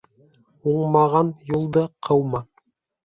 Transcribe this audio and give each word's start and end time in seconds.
Уңмаған 0.71 1.31
юлды 1.53 1.85
ҡыума. 2.09 2.47